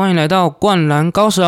[0.00, 1.42] 欢迎来到《灌篮高手》。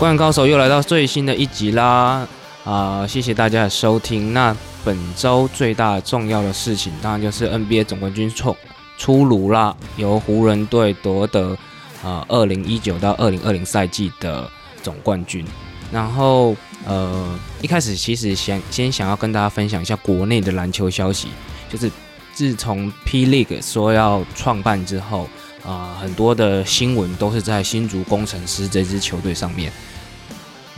[0.00, 2.26] 灌篮高手又来到最新的一集啦！
[2.64, 4.32] 啊、谢谢大家的收听。
[4.32, 8.56] 那本周最大重要的事情，当然就是 NBA 总冠军出
[8.96, 11.54] 出炉啦，由湖人队夺得
[12.02, 14.50] 啊二零一九到二零二零赛季的
[14.82, 15.44] 总冠军。
[15.92, 16.56] 然后
[16.86, 21.28] 呃，一开始其实想先想要跟大家分享一下国内的篮球消息，
[21.68, 21.92] 就是
[22.32, 25.28] 自从 P League 说要创办之后，
[25.62, 29.70] 啊、很多的新闻都是在新竹工程师这支球队上面。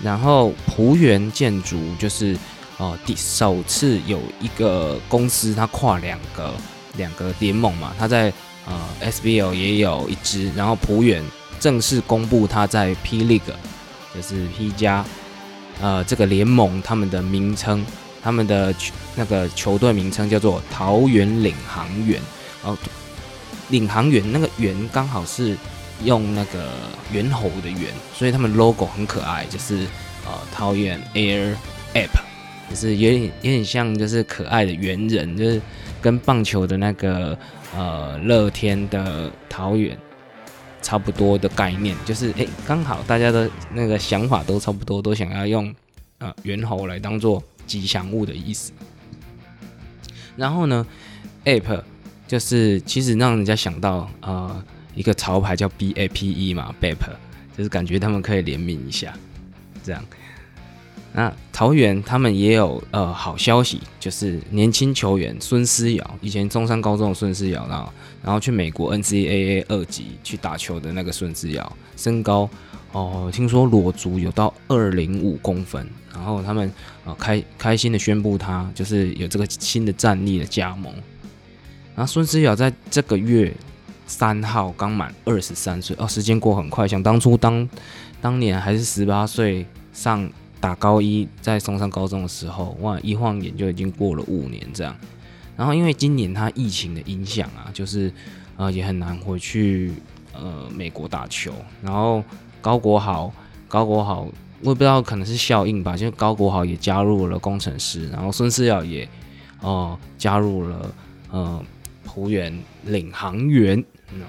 [0.02, 2.36] 然后浦原建筑就是
[2.78, 6.54] 哦，第首次有一个公司它跨两个
[6.96, 8.32] 两个联盟嘛，它在
[8.66, 11.22] 呃 SBL 也有一支，然后浦原
[11.60, 13.52] 正式公布它在 P League
[14.14, 15.04] 就是 P 加
[15.80, 17.84] 呃这个联盟他们的名称，
[18.22, 18.74] 他们的
[19.14, 22.20] 那个球队名称叫做桃园领航员，
[22.62, 22.76] 哦，
[23.68, 25.56] 领航员那个员刚好是
[26.04, 26.70] 用那个
[27.12, 29.86] 猿猴的猿，所以他们 logo 很可爱，就是
[30.24, 31.54] 呃桃园 Air
[31.94, 32.20] App，
[32.70, 35.60] 就是有点有点像就是可爱的猿人，就是
[36.00, 37.38] 跟棒球的那个
[37.76, 39.96] 呃乐天的桃园
[40.80, 45.74] 差不多的概念，就是诶刚好大家的那个想法都差不多，都想要用
[46.18, 48.72] 呃猿猴来当做吉祥物的意思。
[50.36, 50.86] 然后呢
[51.44, 51.82] ，App
[52.26, 54.64] 就是其实让人家想到呃。
[54.94, 56.96] 一个潮牌叫 BAPE 嘛，BAP，
[57.56, 59.14] 就是感觉他们可以联名一下，
[59.82, 60.04] 这样。
[61.14, 67.92] 那桃园他们也有呃好消息，就是年轻球员孙思瑶，以前中山高中的孙思瑶，然后
[68.24, 72.48] 然后去美国 NCAA 二级去打球的那个孙思瑶，身高
[72.92, 76.72] 哦、听说裸足有到二零五公分，然后他们
[77.04, 80.92] 呃开开心的宣布他就是有这个新的战力的加盟。
[81.94, 83.52] 然后孙思瑶在这个月。
[84.12, 86.86] 三号刚满二十三岁哦，时间过很快。
[86.86, 87.66] 想当初当
[88.20, 89.64] 当年还是十八岁
[89.94, 90.30] 上
[90.60, 94.94] 打高一，在松山高中的时候，哇，一晃眼就已经过了五年这样。
[95.56, 98.12] 然后因为今年他疫情的影响啊，就是
[98.58, 99.90] 呃也很难回去
[100.34, 101.50] 呃美国打球。
[101.82, 102.22] 然后
[102.60, 103.32] 高国豪，
[103.66, 104.28] 高国豪
[104.60, 109.08] 我也不知道可能是效应吧，就高国豪也加入了工程师，然后孙思尧也
[109.62, 110.94] 哦、加入了
[111.30, 111.64] 呃
[112.04, 113.82] 浦原领航员。
[114.14, 114.26] 嗯，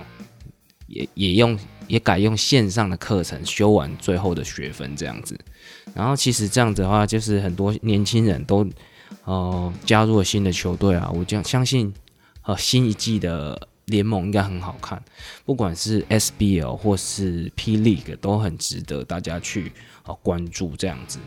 [0.87, 1.57] 也也用
[1.87, 5.37] 也改用线上的课程修完最后的学分这样子，
[5.93, 8.67] 然后其实这样子的话，就是很多年轻人都
[9.25, 11.93] 呃加入了新的球队啊，我将相信
[12.43, 15.03] 呃新一季的联盟应该很好看，
[15.45, 19.71] 不管是 SBL 或是 P League 都很值得大家去
[20.05, 21.19] 呃关注这样子。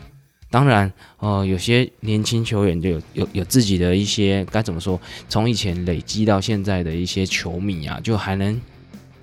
[0.49, 8.59] 当然，呃，有些年轻球员就有有有自己的一些该怎么说，从以前累积到现在的一些球迷啊，就还能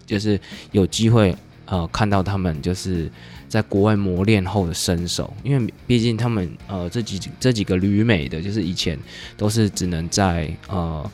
[0.06, 0.38] 就是
[0.72, 1.34] 有机会
[1.66, 3.10] 呃看到他们就是
[3.48, 8.98] 在国外磨练后的身手，因为毕竟他们呃这几这几个旅美的，就是以前
[9.36, 11.10] 都是只能在呃。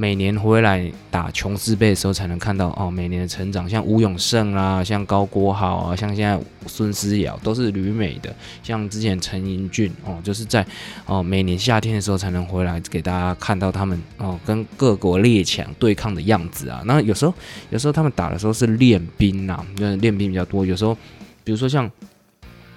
[0.00, 10.66] 每年回来打琼斯杯的时候才能看到哦，每年的成长，像吴永胜啦，像高国豪啊，像现在孙思瑶都是旅美的，像之前陈英俊哦，就是在
[11.04, 16.80] 哦每年夏天的时候才能回来给大家看到他们哦跟各国列强对抗的样子啊。
[16.86, 17.34] 那有时候
[17.68, 20.64] 有时候他们打的时候是练兵呐、啊，就是练兵比较多。
[20.64, 20.96] 有时候
[21.44, 21.84] 比如说像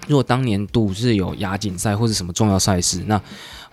[0.06, 3.18] 如果当年度是有亚锦赛或者什么重要赛事，那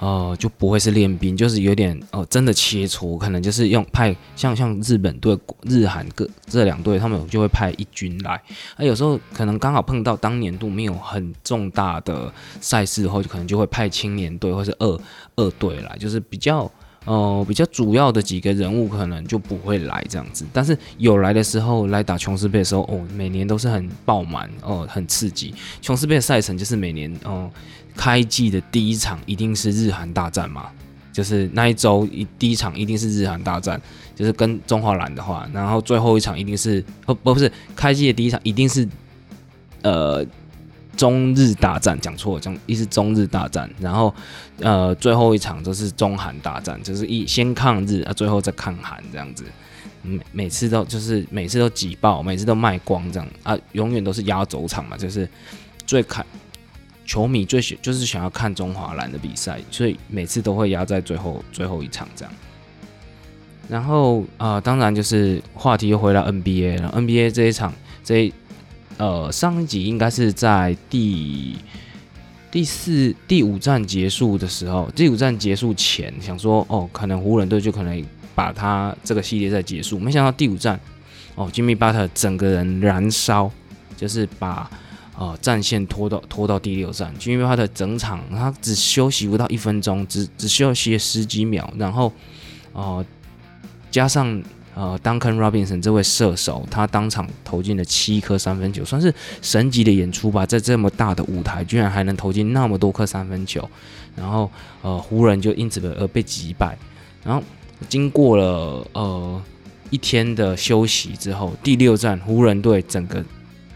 [0.01, 8.41] 呃，就不会是练兵，就是有点哦、呃，真的切磋，可能就是用派像像日本队、日韩各这两队，他们就会派一军来。
[8.77, 14.99] 那有时候可能刚好碰到当年度没有很重大的赛事后，就可能就会派青年队或是二
[15.35, 16.69] 二队来，就是比较
[17.05, 20.43] 呃比较主要的几个人物可能就不会来这样子。
[20.51, 25.53] 但是有来的时候来打琼斯杯的时候，哦，每年都是很爆满哦，很刺激。
[25.79, 27.47] 琼斯杯的赛程就是每年哦。
[28.01, 30.71] 开季的第一场一定是日韩大战嘛，
[31.13, 33.79] 就是那一周一第一场一定是日韩大战，
[34.15, 38.89] 就是跟中华蓝的话，然后最后一场一定是哦不不是开季的第一场一定是
[39.83, 40.25] 呃
[40.97, 44.11] 中日大战，讲错了，讲一是中日大战，然后
[44.61, 49.43] 呃最后一场就是中韩大战，就是一先抗日啊，最后再抗韩这样子，
[50.01, 55.29] 每每次都就是每次都挤爆，每次都卖光这样啊，永远都是压轴场嘛，就是
[55.85, 56.25] 最开。
[57.05, 62.33] 球迷最喜就是想要看中华蓝的比赛，所以每次都会压在最后最后一场这样。
[63.69, 66.93] 然后啊，当然就是话题又回到 NBA 了。
[66.95, 68.31] NBA 这一场，这
[68.97, 71.55] 呃上一集应该是在第
[72.51, 78.03] 第四、第五站结束的时候，第五站结束前想说，哦，可能湖人队就可能
[78.35, 79.97] 把他这个系列赛结束。
[79.97, 80.77] 没想到第五站，
[81.35, 83.49] 哦，Jimmy Butler 整个人燃烧，
[83.95, 84.69] 就是把
[85.21, 87.13] 呃战线拖到拖到第六站。
[87.19, 92.11] 就因为他的整场他只休息不到一分钟，只只休息十几秒，然后
[92.73, 93.05] 哦。
[93.91, 94.41] 加上
[94.73, 100.45] 呃，Duncan Robinson 这位射手，他当场投进了七颗三分球，算是神级的演出吧。
[100.45, 103.69] 在这么大的舞台，居然还能投进那么多颗三分球，
[104.15, 104.49] 然后
[104.81, 106.77] 呃，湖人就因此而被击败。
[107.21, 107.43] 然后
[107.89, 109.43] 经过了呃
[109.89, 113.21] 一天的休息之后，第六战湖人队整个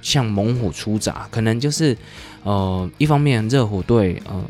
[0.05, 1.97] 像猛虎出闸，可能就是
[2.43, 4.45] 呃一方面热火队呃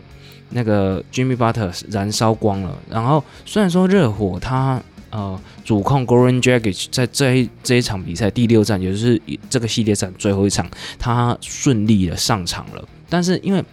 [0.49, 4.81] 那个 Jimmy Butler 燃烧光了，然后虽然说热火他。
[5.11, 10.69] 呃，主控 Goran Dragic 在这一这一场比赛第六战，也就是这个系列赛最后一场，
[10.99, 12.85] 他顺利的上场了。
[13.07, 13.63] 但是因为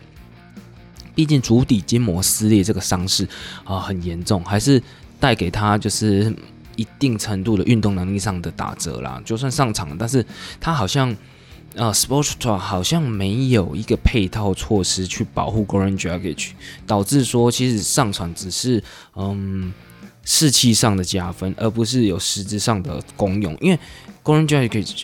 [1.17, 3.27] 毕竟足底筋膜撕裂这个伤势
[3.65, 4.81] 啊很严重，还是
[5.19, 6.33] 带给他就是
[6.77, 9.21] 一定程度的运动能力上的打折啦。
[9.25, 10.25] 就算上场，但是
[10.61, 11.13] 他好像
[11.75, 16.51] 呃，Sportstra 好像没有一个配套措施去保护 Goran Dragic，
[16.87, 18.83] 导致说其实上场只是
[19.15, 19.73] 嗯。
[20.25, 23.59] 士气上的加分，而不是有实质上的功用。
[23.61, 23.79] 因为
[24.23, 25.03] Golden Jackie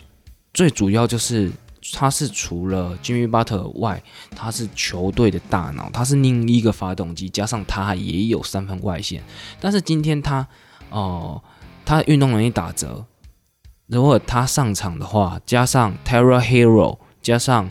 [0.53, 1.51] 最主要就是
[1.91, 4.01] 他是除了 Jimmy Butler 外，
[4.33, 9.21] 他是球队的大脑，他是另一个发动机，加上他也有三分外线。
[9.59, 10.47] 但是今天他
[10.89, 11.43] 哦，
[11.83, 13.05] 他运动能力打折。
[13.89, 17.67] 如果他上场的话，加上 Terra Hero，加上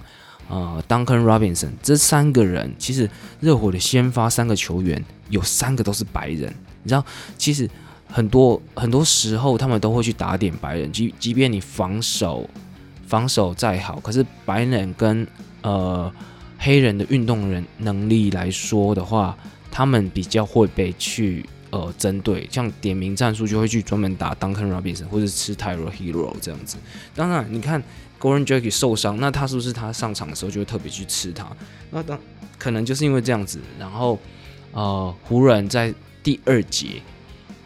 [0.48, 6.52] 呃，Duncan Robinson 这三个人，其实热火的先发三个球员有三个都是白人。
[6.82, 7.04] 你知道，
[7.36, 7.70] 其实
[8.08, 10.90] 很多很多时候，他们都会去打点白人。
[10.90, 12.50] 即即便你防守
[13.06, 15.24] 防守再好，可是白人跟
[15.62, 16.12] 呃
[16.58, 19.38] 黑人的运动人能力来说的话，
[19.70, 22.48] 他们比较会被去呃针对。
[22.50, 26.76] 像点名战术就会去专门打 Duncan Robinson 或者吃 Tyro Hero 这样子。
[27.14, 27.82] 当然，你看
[28.20, 31.46] Goran j a c k e 受伤，那他是不是他上场的时候就会特别去吃他？
[31.90, 32.18] 那当
[32.58, 34.18] 可能就是因为这样子，然后
[34.72, 37.00] 呃湖人，在第二节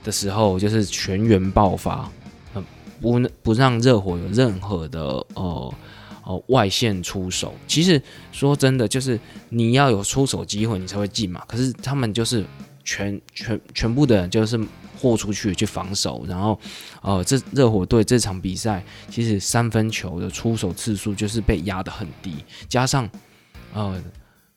[0.05, 2.11] 的时候，就是全员爆发，
[2.55, 2.63] 嗯，
[3.01, 5.01] 不不让热火有任何的
[5.35, 5.75] 呃
[6.25, 7.55] 呃外线出手。
[7.67, 8.01] 其实
[8.31, 11.43] 说真的，就是你要有出手机会，你才会进嘛。
[11.49, 12.45] 可是他们就是
[12.85, 14.59] 全全全部的人就是
[14.99, 16.59] 豁出去去防守，然后
[17.03, 22.37] 呃，这热火队这场比赛其实三分球的出手次数就是被压得很低，
[22.69, 23.09] 加上
[23.73, 24.03] 呃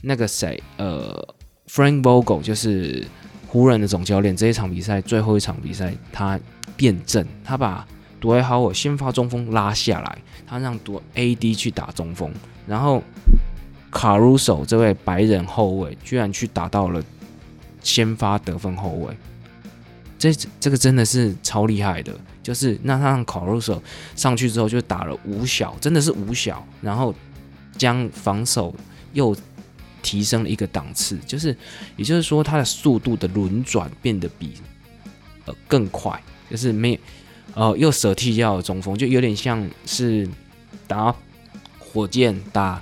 [0.01, 1.35] 那个谁呃
[1.67, 3.05] Frank Vogel 就是。
[3.47, 6.37] 湖人的总教练这一场比赛最后一场比赛，他
[6.75, 7.87] 变阵，他把
[8.19, 12.29] 杜威豪尔先发中锋拉下来，他让杜 AD 去打中锋，
[12.67, 13.01] 然后
[13.89, 17.01] 卡鲁索这位白人后卫居然去打到了
[17.85, 19.15] 先发得分后卫，
[20.19, 23.81] 这这个真的是超厉害的，就是那他让考鲁索
[24.13, 27.15] 上去之后就打了五小，真的是五小，然后
[27.77, 28.75] 将防守
[29.13, 29.33] 又。
[30.05, 31.57] 提升了一个档次，就是，
[31.95, 34.53] 也就是说，他的速度的轮转变得比
[35.45, 36.99] 呃更快，就是没
[37.55, 40.29] 呃又舍弃掉了中锋，就有点像是
[40.85, 41.11] 打
[41.79, 42.79] 火箭、打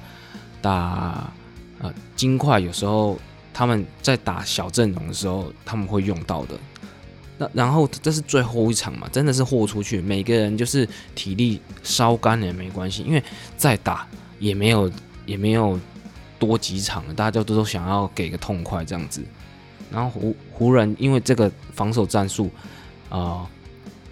[0.62, 1.32] 打
[1.80, 3.18] 呃金块，有时候
[3.54, 6.56] 他们在打小阵容的时候他们会用到的。
[7.38, 13.24] 那然后这是最后一场嘛，真的是豁出去，每个人就是体力烧干了也没关系，因为
[13.56, 14.08] 再打
[14.40, 14.92] 也没有
[15.26, 15.80] 也没有。
[16.40, 19.24] 多几场了，大家都都想要给个痛快这样子。
[19.90, 22.52] 然后湖湖人因为这个防守战术
[23.08, 23.48] 啊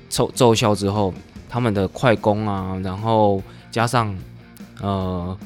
[0.07, 1.13] 奏奏效之后，
[1.49, 4.17] 他们的快攻啊，然后加上
[4.79, 5.37] 呃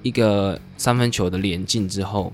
[0.00, 2.32] 一个三分球的连进之后，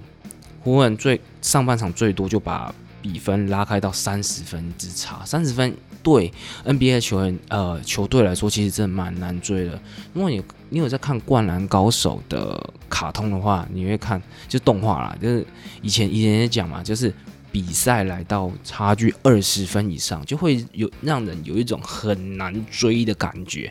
[0.61, 5.75] 湖人最上半场最多就把比分拉开到三十分之差，三十分。
[6.03, 6.33] 对
[6.65, 9.79] NBA 球员呃球队来说，其实真的蛮难追的。
[10.15, 15.47] 如果你你有在看《灌篮高手》的卡通的话，你会看就动画啦，就是
[15.83, 17.13] 以前以前也讲嘛，就是
[17.53, 23.71] 比赛来到差距二十分以上，就会有让人有一种很难追的感觉。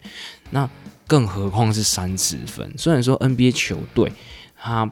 [0.51, 0.69] 那
[1.07, 2.71] 更何况是三十分。
[2.77, 4.11] 虽然说 NBA 球队
[4.55, 4.87] 他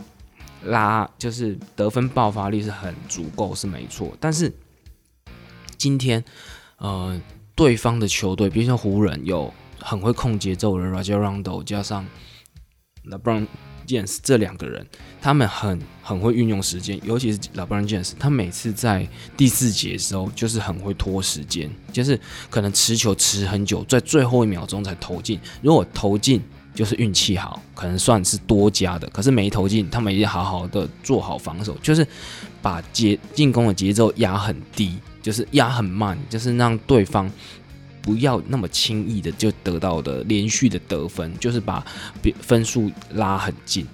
[0.68, 4.54] 拉就是得分爆发力是很足够是没错，但是
[5.78, 6.24] 今天。
[6.80, 7.20] 呃，
[7.56, 12.06] 对方的球队，比如说湖人，有很会控节奏的 Rajon Rondo，加上
[13.10, 13.48] LeBron
[13.88, 14.86] James 这两个人，
[15.20, 22.22] 他们很很会运用时间，尤其是 LeBron James，他每次在第四节的时候就是很会拖时间，就是
[22.52, 25.40] 可能持球持很久，在最后一秒钟才投进。
[25.64, 26.40] 如果投进
[26.78, 29.10] 就是运气好，可能算是多加的。
[29.10, 32.06] 可是没投进，他们也好好的做好防守，就是
[32.62, 37.28] 把节进攻的节奏压很低，就是压很慢，就是让对方。
[38.00, 41.86] 不要那么轻易的就得到的连续的得分，就是把
[42.40, 43.86] 分数拉很近。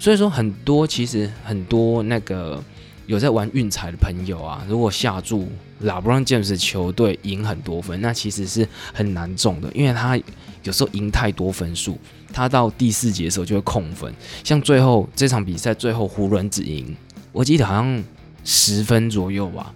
[0.00, 2.60] 所以说，很多其实很多那个
[3.06, 5.48] 有在玩运彩的朋友啊，如果下注
[5.82, 10.18] 拉布朗詹姆斯球队赢很多分，那其实是很难中的，因为他
[10.64, 11.96] 有时候赢太多分数，
[12.32, 14.12] 他到第四节的时候就会控分。
[14.42, 16.96] 像最后这场比赛，最后湖人只赢，
[17.30, 18.04] 我记得好像
[18.44, 19.72] 十分左右吧。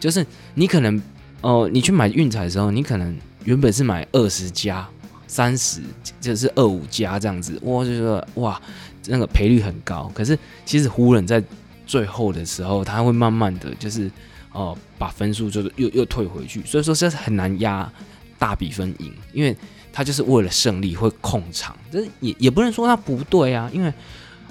[0.00, 1.00] 就是你可能
[1.40, 3.16] 哦，你去买运彩的时候，你可能。
[3.44, 4.86] 原本是买二十加、
[5.26, 5.80] 三十，
[6.20, 8.60] 就是二五加这样子，我就觉得哇，
[9.06, 10.10] 那个赔率很高。
[10.12, 11.42] 可是其实湖人，在
[11.86, 14.10] 最后的时候，他会慢慢的就是
[14.52, 17.90] 哦，把分数就是又又退回去，所以说这是很难压
[18.38, 19.56] 大比分赢，因为
[19.98, 23.92] 他就是为了胜利会控场，这也也不能说他不对啊，因为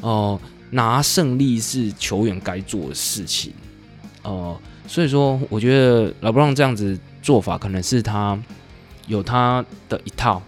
[0.01, 0.37] 哦
[0.71, 3.53] 拿胜利是球员该做的事情
[4.23, 8.37] 哦，所以说我觉得老布朗这样子做法可能是他。
[9.07, 10.43] 有他的一套，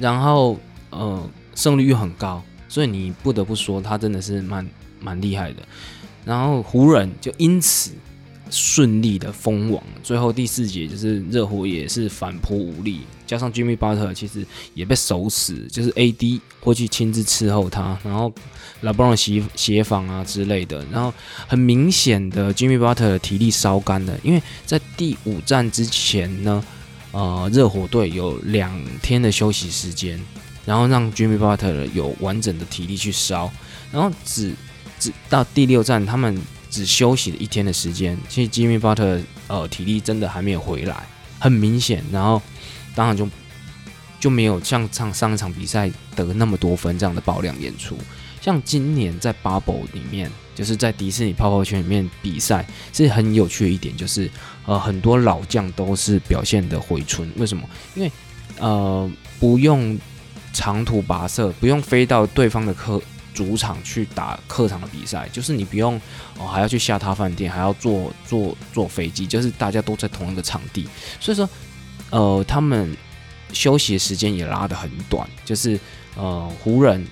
[0.00, 0.58] 然后
[0.88, 4.66] 呃胜率又很高，所以你不得不说他真的是蛮
[4.98, 5.56] 蛮厉害的。
[6.24, 7.90] 然后湖人就因此
[8.50, 18.32] 顺利的封王，最后第四节就是热火也是反扑无力，加上 Jimmy Butler 其实也被守死，就是 AD 会去亲自伺候他，然后
[18.82, 21.12] LeBron 协协防啊之类的，然后
[21.46, 26.64] 很明显的 Jimmy Butler 体力烧干了，因为在第五战之前呢。
[27.10, 30.20] 呃，热火队有两天的休息时间，
[30.66, 33.50] 然后让 Jimmy Butler 有完整的体力去烧，
[33.90, 34.54] 然后只
[35.00, 36.38] 只到第六站，他们
[36.70, 38.18] 只休息了一天的时间。
[38.28, 41.06] 其实 Jimmy Butler 呃体力真的还没有回来，
[41.38, 42.04] 很明显。
[42.12, 42.40] 然后
[42.94, 43.28] 当然就
[44.20, 47.96] 就没有像上上一场比赛得那么多分这样的爆量演出。
[48.40, 50.30] 像今年在 Bubble 里面。
[50.58, 54.28] 就是在迪士尼泡泡圈里面比赛是很有趣的一点，就是
[54.66, 57.30] 呃很多老将都是表现的回春。
[57.36, 57.62] 为什么？
[57.94, 58.10] 因为
[58.58, 59.08] 呃
[59.38, 59.96] 不用
[60.52, 63.00] 长途跋涉，不用飞到对方的客
[63.38, 65.94] 主场去打客场的比赛，就是你不用
[66.38, 70.88] 哦还要去下榻饭店，还要坐坐坐飞机，就是大家都在同一个场地，
[71.20, 71.48] 所以说
[72.10, 72.96] 呃他们
[73.52, 75.28] 休息的时间也拉得很短。
[75.44, 75.78] 就是
[76.16, 77.06] 呃湖人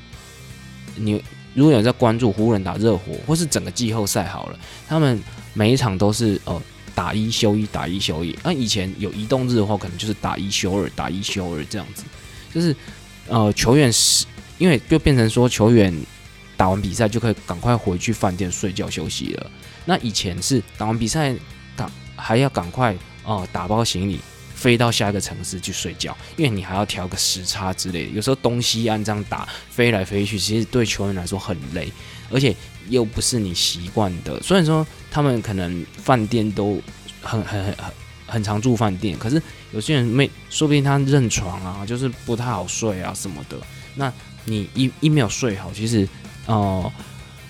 [0.97, 1.23] 你。
[1.57, 5.19] 如果有在关注湖人打热火，或是整个季后赛好了，他们
[5.55, 6.63] 每一场都是呃
[6.95, 8.39] 打一休一，打一休一。
[8.45, 12.05] 那以前有移动日的话，可能就是打一休二，打一休二这样子。
[12.53, 12.77] 就是
[13.27, 14.27] 呃球员是，
[14.59, 15.91] 因为就变成说球员
[16.57, 19.51] 打完比赛就可以赶快回去饭店睡觉休息了。
[19.85, 21.35] 那以前是打完比赛
[21.77, 24.21] 打还要赶快哦打包行李。
[24.57, 28.13] 飞到下一个城市去睡觉，因为你还要调个时差之类的。
[28.13, 31.93] 有时候东西岸这样打，飞来飞去，其实对球员来说很累，
[32.31, 32.57] 而且
[32.89, 34.43] 又不是你习惯的。
[34.43, 36.81] 虽然说他们可能饭店都
[37.21, 37.93] 很很很很
[38.27, 39.41] 很常住饭店，可是
[39.73, 43.59] 有些人没，说不定他认床啊，就是不太好睡啊什么的。
[43.95, 44.11] 那
[44.47, 46.09] 你一一没有睡好，其实
[46.47, 46.93] 呃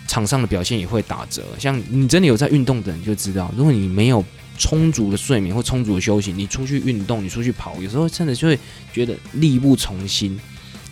[0.07, 1.45] 场上的表现也会打折。
[1.59, 4.25] 像你真的有在运动的人就知道，如果你没有。
[4.59, 8.59] 充足的睡眠或充足的休息，你出去运动，你出去跑，有时候真的就会
[8.91, 10.41] 觉得力不从心，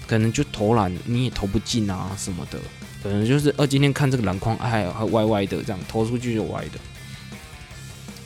[0.07, 2.59] 可能就投篮你也投不进啊什么的，
[3.03, 6.73] 可能就是呃今天看这个篮筐哎还歪歪的，这样投出去就歪的。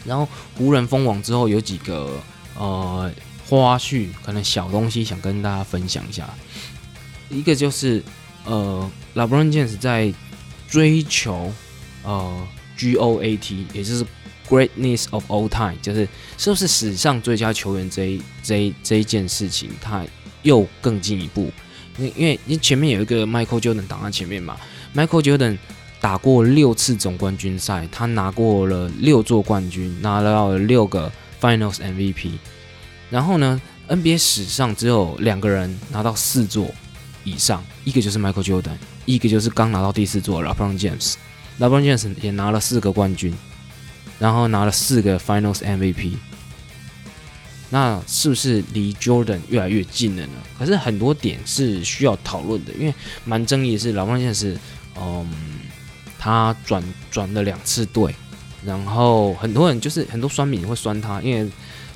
[0.05, 2.21] 然后湖人封网之后有几个
[2.57, 3.09] 呃
[3.49, 6.29] 花絮，可能小东西想跟大家分享一下。
[7.29, 8.03] 一个就是
[8.49, 10.13] 呃，LeBron James 在
[10.69, 11.53] 追求
[12.03, 14.05] 呃 GOAT，也就是。
[14.51, 20.03] Greatness of all time，就是是不是史上最佳球员这一这一这一件事情，他
[20.43, 21.53] 又更进一步。
[21.99, 24.57] 因因为你前面有一个 Michael Jordan 挡在前面嘛
[24.95, 25.59] ，Michael Jordan
[26.01, 32.31] 打过六次总冠军赛，他拿过了六座冠军，拿到了六个 Finals MVP。
[33.11, 36.71] 然后呢，NBA 史上只有两个人拿到四座
[37.31, 41.15] 以上，一个就是 Michael Jordan，一个就是刚拿到第四座 LeBron James。
[41.59, 43.35] LeBron James 也拿了四个冠军。
[44.21, 46.15] 然后拿了四个 Finals MVP，
[47.71, 50.33] 那是不是离 Jordan 越来越近了呢？
[50.59, 52.93] 可是很多点是需要讨论的，因为
[53.25, 54.59] 蛮争议的是，老方现在是，
[55.01, 55.31] 嗯，
[56.19, 56.83] 他转
[57.13, 58.13] 转了两次队，
[58.65, 61.49] 然后很多人就是很多酸民会酸他，因为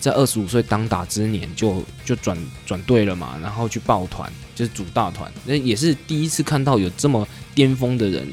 [0.02, 8.26] 在二十五岁当打之年就就转转队了嘛，然后去抱团，就是组大团，那也是第一次看到有这么巅峰的人，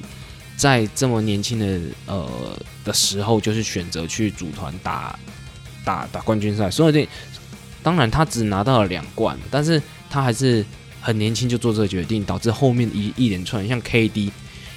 [0.57, 2.27] 在这么年轻的呃
[2.83, 5.17] 的时候，就是选择去组团打
[5.85, 6.71] 打打冠军赛。
[6.71, 7.07] 所以
[7.83, 10.65] 当然他只拿到了两冠，但是他还是
[10.99, 14.31] 很年轻就做这个决定，导致后面一一连串像 KD。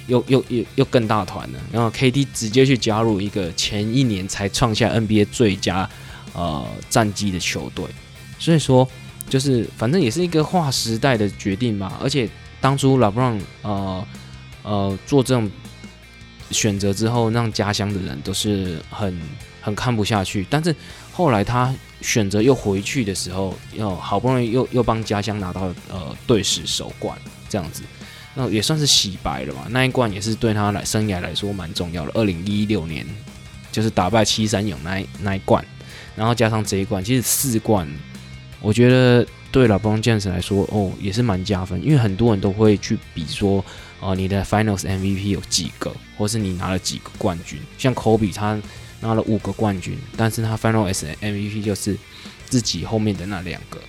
[0.07, 5.89] 又又又又更大团了，然后 KD 直接去加入一个前一年才创下 NBA 最佳
[6.33, 7.85] 呃战绩的球队，
[8.37, 8.87] 所以说
[9.29, 11.97] 就是反正也是一个划时代的决定吧。
[12.01, 14.07] 而且当初老布朗呃
[14.63, 15.49] 呃做这种
[16.51, 19.19] 选择之后，让家乡的人都是很
[19.61, 20.45] 很看不下去。
[20.49, 20.75] 但是
[21.11, 27.81] 后来他选择又回去的时候，又好不容易又又帮家乡拿到呃队史首冠这样子。
[28.35, 32.11] 那也算是洗白了嘛，那一冠也是对他来生涯来说蛮重要的。
[32.15, 33.05] 二零一六年
[33.71, 35.63] 就是打败七三勇那那一冠，
[36.15, 37.87] 然后加上这一冠，其实四冠，
[38.61, 43.63] 我觉得对老邦剑士来说哦也是蛮加分，因为很多人都会去比说
[43.99, 48.61] 哦你的 Finals MVP 有几个，或是你拿了几个冠军，像科比他
[48.99, 51.97] 拿了五个冠军，但是他 Finals MVP 就是
[52.45, 53.79] 自己后面的那两个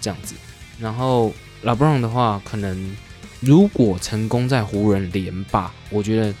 [0.00, 0.34] 这样子。
[0.78, 2.96] 然后老布朗的话可能。
[3.44, 6.32] 如果成功在湖人连霸，我觉得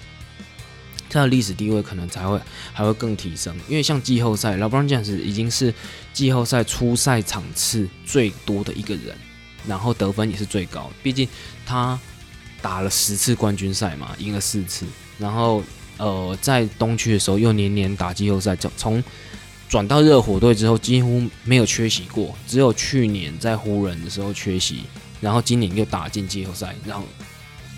[1.12, 2.40] 他的历史地位可能才会
[2.72, 3.54] 还会更提升。
[3.68, 5.72] 因为像季后赛，老布朗这样子已经是
[6.12, 9.16] 季后赛初赛场次最多的一个人，
[9.66, 10.90] 然后得分也是最高。
[11.02, 11.28] 毕竟
[11.66, 11.98] 他
[12.60, 14.86] 打了十次冠军赛嘛，赢了四次，
[15.18, 15.62] 然后
[15.98, 19.02] 呃在东区的时候又年年打季后赛，就从
[19.68, 24.84] 转到热火队之后几乎没有缺席过，只有去年在湖人的时候缺席。
[25.20, 27.04] 然后今年又打进季后赛，然后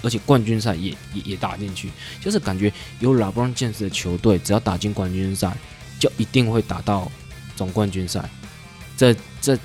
[0.04, 5.56] 而且冠军赛也也也打进去，就是感觉有老布朗建设的球队，只要打进冠军赛，
[5.98, 7.10] 就一定会打到
[7.56, 8.22] 总冠军赛。
[8.96, 9.58] 这这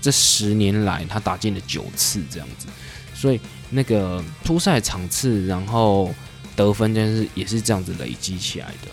[0.00, 2.66] 这十年来，他打进了九次这样子，
[3.14, 6.14] 所以那个初赛场次，然后
[6.54, 8.88] 得分，真是也是这样子累积起来的。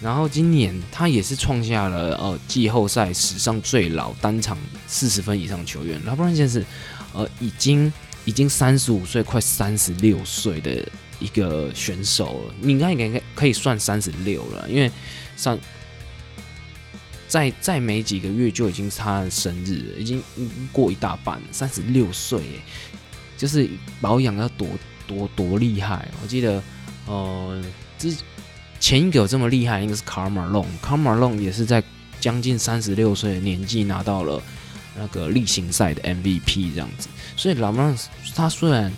[0.00, 5.98] 然后今年他也是创下了呃季后赛史上最老单场四十分以上球员。
[6.04, 6.64] 拉布朗现在是
[7.14, 7.90] 呃已经
[8.26, 10.86] 已经三十五岁，快三十六岁的
[11.18, 12.54] 一个选手了。
[12.60, 14.92] 你应该应该可以算三十六了，因为
[15.34, 15.58] 上
[17.26, 20.22] 再再没几个月就已经是他的生日了，已经
[20.70, 22.42] 过一大半，三十六岁，
[23.38, 23.66] 就是
[24.02, 24.68] 保养要多
[25.06, 26.06] 多多厉害。
[26.22, 26.62] 我记得
[27.06, 27.64] 呃
[27.98, 28.14] 之。
[28.78, 30.64] 前一个有这么厉害，应该是卡尔马龙。
[30.82, 31.82] 卡尔马龙也是在
[32.20, 34.40] 将近三十六岁的年纪拿到了
[34.94, 37.08] 那个例行赛的 MVP 这样子。
[37.36, 37.96] 所以老布朗
[38.34, 38.92] 他虽然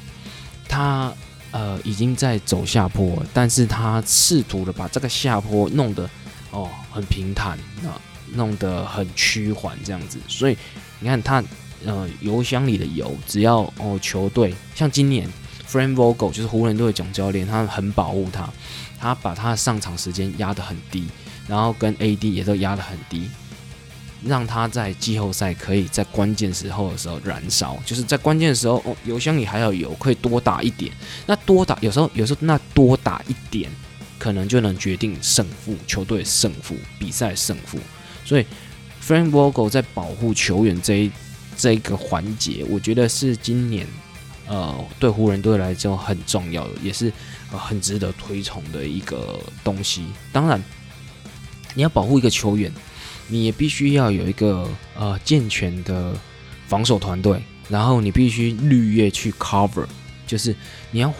[0.68, 1.12] 他
[1.50, 6.08] 呃已经在走下坡，但是他试图的把这个下坡弄得
[6.50, 7.90] 哦很平坦，那
[8.34, 10.18] 弄得很趋缓这样子。
[10.28, 10.56] 所以
[11.00, 11.42] 你看他
[11.84, 15.28] 呃油箱里的油，只要哦球队 像今年
[15.68, 18.48] Frank Vogel 就是湖人队的总教练，他很保护他。
[19.00, 21.06] 他把他的上场时间压得很低，
[21.46, 23.30] 然后跟 AD 也都压得很低，
[24.24, 30.92] 让他在季后赛可以在关键时候的时候燃烧，就是在关键的时候哦，油箱里还要油，可以多打一点。
[31.26, 33.70] 那多打有时候有时候那多打一点，
[34.18, 37.78] 可能就能决定胜负，球队胜负，比赛胜负。
[38.24, 38.46] 所以
[39.02, 41.10] Frank Vogel 在保护球员这一
[41.56, 43.86] 这一个环节，我觉得是今年
[44.46, 47.12] 呃对湖人队来说很重要的，也是。
[47.50, 50.04] 呃，很值得推崇的一个东西。
[50.30, 50.62] 当然，
[51.72, 52.70] 你要保护一个球员，
[53.28, 56.12] 你也必须要有一个呃健全的
[56.66, 59.86] 防守团队，然后你必须绿叶去 cover，
[60.26, 60.54] 就是
[60.90, 61.14] 你要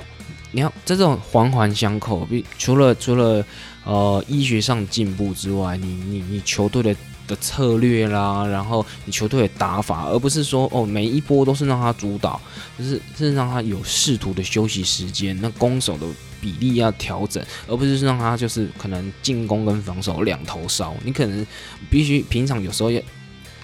[0.50, 2.24] 你要在这种环环相扣。
[2.24, 3.44] 比除了除了
[3.84, 6.96] 呃医学上进步之外，你你你球队的。
[7.28, 12.40] 的策略啦，然后你球队的打法，而不是说哦每一波都是让他主导，
[12.76, 16.06] 就是是让他有试图的休息时间，那攻守的
[16.40, 20.92] 比例要调整，而不是让他就是可能进攻跟防守两头烧。
[21.04, 21.46] 你可能
[21.88, 23.00] 必须平常有时候要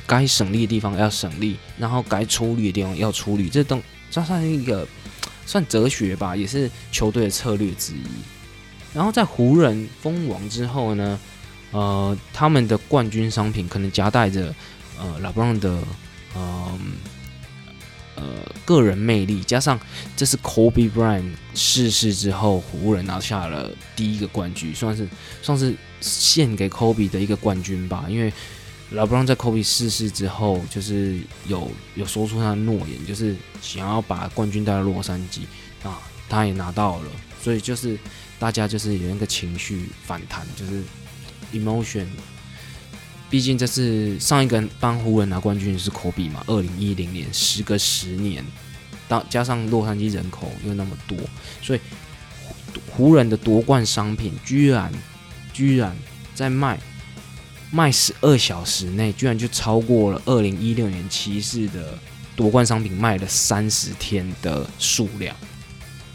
[0.07, 4.87] 该省力的地方要省力，然后该出力的地方要出力，这都这算一个
[5.47, 8.05] 算哲学吧，也是球队的策略之一。
[8.93, 11.19] 然后在湖人封王之后呢？
[11.75, 14.55] 呃，他们的冠军商品可能夹带着
[14.97, 15.83] 呃老布朗的
[16.33, 16.79] 呃
[18.15, 18.23] 呃
[18.65, 19.77] 个人魅力，加上
[20.17, 25.09] 这是 Kobe Bryant 逝世之后，湖人拿下了第一个冠军，算是
[25.43, 28.05] 算是献给 Kobe 的一个冠军吧。
[28.09, 28.33] 因为
[28.91, 35.41] 老布朗在 Kobe 逝世之后，就是有有说出他的诺言，就是想要把冠军带到洛杉矶
[35.85, 37.11] 啊，他也拿到了，
[37.43, 37.99] 所以就是
[38.39, 40.81] 大家就是有那个情绪反弹，就是。
[41.55, 42.07] Emotion
[43.31, 48.45] 毕竟这是上一个帮湖人拿冠军是科比嘛，二零一零年，时隔十年，
[49.09, 51.19] 当加上洛杉矶人口又那么多，
[51.61, 51.81] 所以
[52.91, 54.93] 湖人的夺冠商品居然
[55.53, 55.97] 居然
[56.33, 56.79] 在卖
[57.73, 61.99] 卖十二小时内，居然就超过了二零一六年骑士的
[62.37, 65.35] 夺冠商品卖了三十天的数量。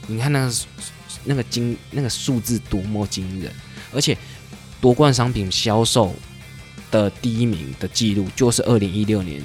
[0.07, 0.53] 你看那个
[1.25, 3.51] 那个惊那个数字多么惊人，
[3.91, 4.17] 而且
[4.81, 6.13] 夺冠商品销售。
[6.91, 9.39] 的第一名的记录就是二零一六年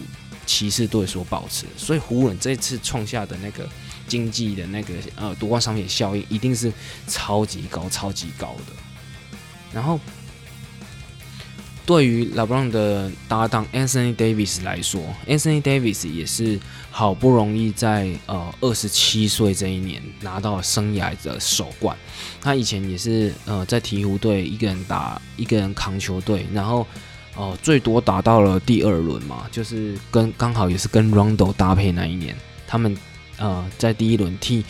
[0.47, 3.69] 骑士队所保持，所以湖人这次创下的那个
[4.09, 6.73] 经济的那个呃夺冠商品效应一定是
[7.07, 8.73] 超级高、超级高的。
[9.75, 10.01] 然后，
[11.87, 16.59] 对于老布朗的搭档 Anthony Davis 来说，Anthony Davis 也是
[16.91, 21.97] 好不容易在呃二十七岁这一年拿到生涯的首冠。
[22.41, 26.87] 他以前也是呃在鹈鹕队一个人打一个人扛球队，然后。
[27.37, 32.33] 哦，最多打到了第二轮嘛，就是跟刚好也是跟 Rondo 搭配那一年，
[32.65, 32.97] 他们
[33.39, 34.65] 呃在第一轮剃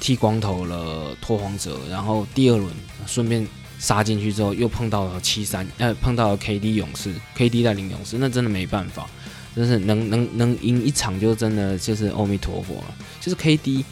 [0.00, 2.68] 剃光头了拓荒者，然后第二轮
[3.06, 3.46] 顺便
[3.82, 9.08] 杀进去之后，又碰到了七三呃碰到了 KD 勇士，KD 带领勇士，那真的没办法，
[9.56, 12.94] 真是能能能赢一场就真的就是阿弥陀佛了。
[13.20, 13.82] 就是 KD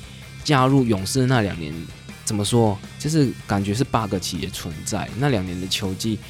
[0.44, 1.74] 加入勇士那两年，
[2.24, 6.20] 怎么说，就是感觉是 bug 企业存在，那两年的球技。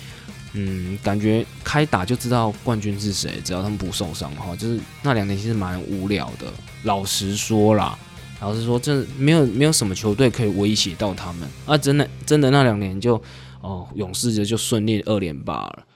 [0.52, 6.52] 嗯，感觉开打就知道冠军是谁，只要他们不受伤的话，就是那两年其实蛮无聊的。
[6.82, 7.96] 老实说啦，
[8.40, 11.78] 老实说，这没有没有什么球队可以威胁到他们啊！
[11.78, 13.22] 真的真的那两年就
[13.60, 15.86] 哦，勇士就就顺利二连霸了，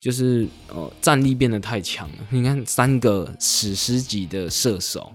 [0.00, 2.16] 就是呃战力变得太强了。
[2.30, 5.12] 你看三个史诗级的射手，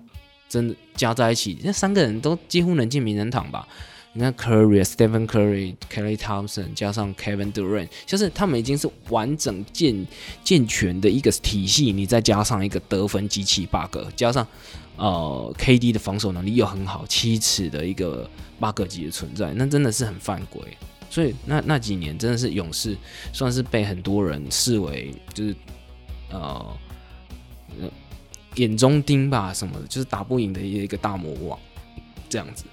[0.50, 3.68] 真的加在一起，那三个人都几乎能进名人堂吧？
[4.14, 10.06] 你看 Curry、Stephen Curry、Kelly Thompson 加上 Kevin Durant，就是他们已经是完整健
[10.44, 11.94] 健全的一个体系。
[11.94, 14.46] 你再加上一个得分机器 bug，加上
[14.98, 18.30] 呃 KD 的防守能力又很好，七尺的一个
[18.60, 20.62] bug 级的存在，那真的是很犯规。
[21.12, 22.96] 所以那那几年真的是勇士
[23.34, 25.54] 算是被很多人视为就是
[26.32, 26.78] 呃
[28.56, 31.60] 眼中钉吧什么的，就是打不赢的一个大魔王
[32.30, 32.64] 这样子。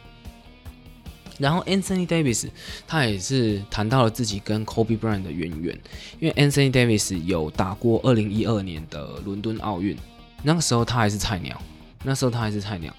[1.36, 2.48] 然后 Anthony Davis
[2.86, 5.80] 他也是谈到了自己跟 Kobe Bryant 的渊源，
[6.20, 9.96] 因为 Anthony Davis 有打过二零一二年的伦敦奥运，
[10.44, 11.60] 那个时候他还是菜鸟，
[12.04, 12.94] 那时候他还是菜鸟。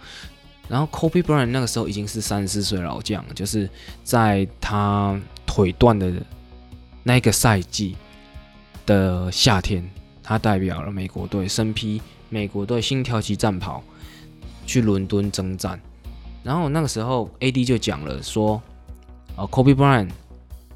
[0.70, 3.68] 然后 Kobe Bryant 那个时候已经是三十四岁老将，就是
[4.04, 6.14] 在他腿断的
[7.04, 7.98] 那个赛季
[8.86, 9.84] 的夏天，
[10.22, 13.84] 他代表了美国队身披美国队星条旗战袍
[14.68, 15.82] 去伦敦征战。
[16.44, 18.62] 然后那个时候，AD 就讲了说，
[19.36, 20.12] 呃，Kobe Bryant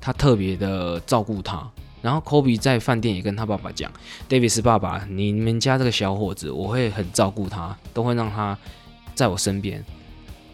[0.01, 1.69] 他特别的照顾他。
[2.01, 3.89] 然后 Kobe 在饭店也跟他爸爸讲
[4.27, 8.57] ，Davis 爸爸，你们家这个小伙子，我会很照顾他，都会让他
[9.13, 9.83] 在我身边。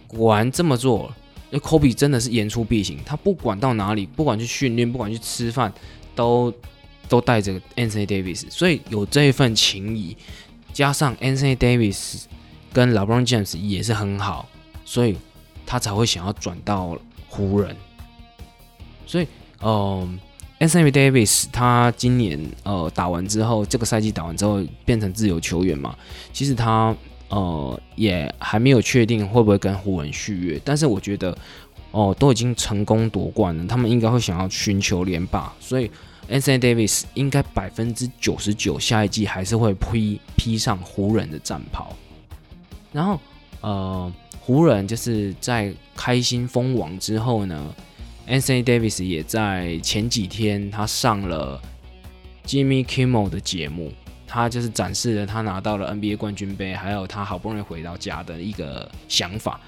[0.07, 1.13] 果然这么做，
[1.51, 5.71] 因为 Kobe 真的是言出必行，他不管到哪里，不管去训练，不管去吃饭，
[6.15, 6.53] 都
[7.07, 8.49] 都带着 Anthony Davis。
[8.49, 10.17] 所以有这一份情谊，
[10.73, 12.23] 加上 Anthony Davis
[12.73, 14.47] 跟 LeBron James 也是很好。
[14.85, 15.15] 所以
[15.67, 17.75] 他才会想要转到湖人。
[19.05, 19.27] 所以，
[19.61, 20.19] 嗯
[20.59, 25.95] ，Anthony Davis 他今年呃打完之后，这个赛季打完之后变成自由球员嘛。
[26.33, 26.95] 其实他
[27.29, 31.37] 呃也还没有确定会不会跟湖人续约，但是我觉得
[31.91, 35.53] 哦都已经成功夺冠了，他们应该会想要寻求连霸。
[35.59, 35.89] 所以
[36.29, 41.95] Anthony Davis 应该百分之九十九下一季还是会披披上湖人的战袍。
[42.91, 43.19] 然后，
[43.61, 44.13] 呃。
[44.41, 47.71] 湖人就是在开心封王之后呢
[48.27, 51.61] ，Anthony Davis 也在前几天他上了
[52.47, 53.93] Jimmy Kimmel 的节目，
[54.29, 59.59] 他就是展示了他拿到了 NBA 冠军杯，还有他好不容易回到家的一个想法。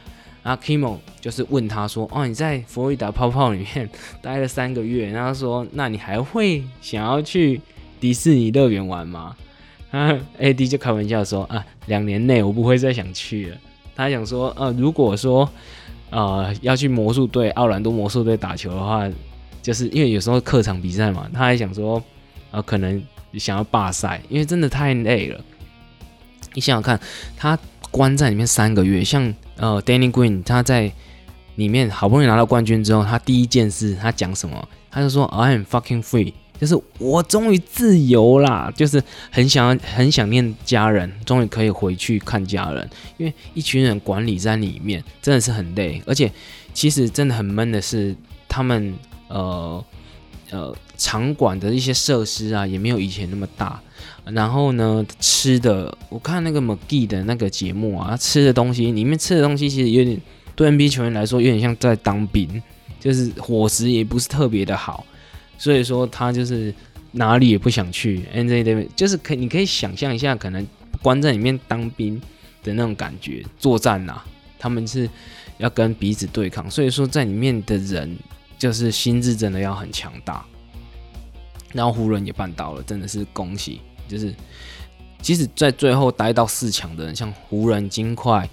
[0.44, 3.90] 然后 Kimmel 就是问他说：“哦，你在佛罗里达泡泡里面
[4.22, 7.60] 待了三个月， 然后说，那你还会想要去
[8.00, 9.36] 迪士尼乐园玩吗？”
[9.92, 13.58] 啊，AD 就开玩笑说：“啊，两年内我不会再想去了。”
[13.96, 15.48] 他还想说，呃，如果说，
[16.12, 19.08] 呃，要去魔术队、奥兰多魔术队打球的话，
[19.62, 22.02] 就是因为有时候客场比赛嘛，他还想说，
[22.52, 23.04] 呃，可能
[23.40, 25.40] 想要罢赛，因为真的太累了。
[26.54, 27.00] 你想想看，
[27.38, 27.58] 他
[27.90, 30.92] 关在里面三个月，像呃，Danny Green，他在
[31.56, 34.68] 里面好不容易拿到冠军之后，他第一件事他讲什么？
[34.90, 36.34] 他就说，I am fucking free。
[36.60, 42.88] 就是我终于自由啦，就是很想很想念家人，终于可以回去看家人。
[43.18, 46.32] 因为一群人管理在里面真的是很累，而且
[46.72, 48.16] 其实真的很闷的是，
[48.48, 48.94] 他们
[49.28, 49.84] 呃
[50.52, 53.82] 呃场馆的一些设施啊，也没有以前那么大。
[54.26, 60.22] 然后呢，吃的我看那个 McGee 的那个节目啊，吃的东西里面吃的东西其实有点
[60.56, 62.62] 对 NBA 球员来说有点像在当兵，
[63.00, 65.04] 就是伙食也不是特别的好，
[65.58, 66.74] 所以说他就是
[67.14, 68.22] 哪里也不想去。
[68.36, 70.66] NBA 就是可你可以想象一下，可能
[71.02, 72.22] 关在里面当兵
[72.64, 74.22] 的那种感觉，作战呐，
[74.60, 75.10] 他们是
[75.58, 78.16] 要跟彼此对抗，所以说在里面的人
[78.62, 80.46] 就是心智真的要很强大。
[81.74, 83.82] 然后湖人也办到了，真的是恭喜。
[84.08, 84.32] 就是，
[85.20, 88.48] 即使在最后待到四强的人，像湖人、金块，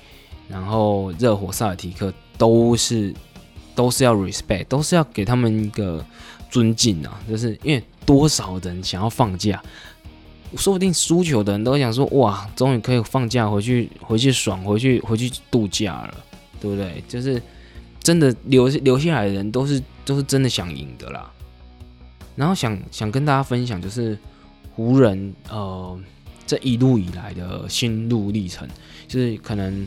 [0.49, 3.15] 然后热火、萨尔提克，都是
[3.75, 6.03] 都是要 respect，都是要给他们一个
[6.49, 7.21] 尊敬啊！
[7.29, 9.63] 就是因为多少人想要放假，
[10.57, 16.15] 说不定输球的人都想说：哇，终于可以放假回去，回去爽，回去回去度假了，
[16.59, 17.05] 对不对？
[17.07, 17.43] 就是
[18.03, 21.31] 真的留留下来的人，都是都是真的想赢的啦。
[22.37, 24.19] 然后想想跟大家分享，就是。
[24.79, 25.99] 湖人呃，
[26.47, 28.69] 这一路以来的心路历程，
[29.09, 29.85] 就是可能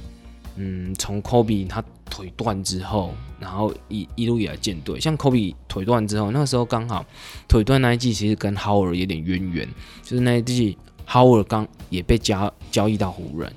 [0.58, 7.06] 嗯，从科比他腿断之后，然后一一路以来建队，像科比腿断之后，那个时候刚好
[7.48, 9.66] 腿断那一季，其实跟 Howard 有点渊源，
[10.04, 13.50] 就是那一季 Howard 刚也被交交易到湖人，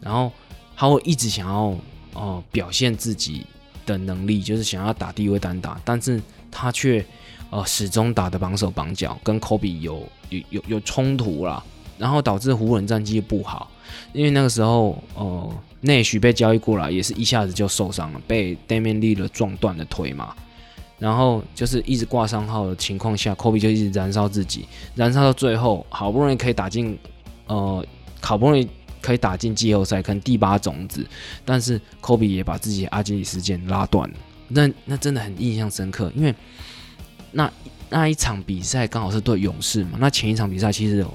[0.00, 0.30] 然后
[0.78, 1.76] Howard 一直想要
[2.14, 3.44] 哦表现自己
[3.88, 7.04] 的能力，就是想要打低位单打，但是他却
[7.50, 10.06] 呃始终打的绑手绑脚，跟科比有。
[10.30, 11.64] 有有有冲突啦，
[11.96, 13.70] 然后导致湖人战绩不好，
[14.12, 20.34] 因为那个时候，呃，内许被交易过来，也是一下子就受伤了，被 Damian l 的撞断了腿嘛，
[20.98, 26.98] 然后就是一直挂伤号的情况下科比就一直燃烧自己，燃烧到最后，好不容易可以打进，
[27.46, 27.82] 呃，
[28.20, 28.68] 好不容易
[29.00, 31.06] 可以打进季后赛，可能第八种子，
[31.44, 34.16] 但是 Kobe 也把自己阿基里斯腱拉断了，
[34.48, 36.34] 那那真的很印象深刻，因为
[37.32, 37.50] 那。
[37.90, 39.92] 那一场比赛刚好是对勇士嘛？
[39.98, 41.14] 那前一场比赛其实有，